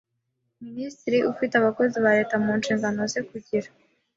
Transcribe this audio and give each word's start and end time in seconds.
Minisitiri 0.65 1.17
ufite 1.31 1.53
abakozi 1.57 1.95
ba 2.03 2.11
Leta 2.17 2.35
mu 2.43 2.51
nshingano 2.59 3.01
ze 3.11 3.21
kugira 3.29 3.69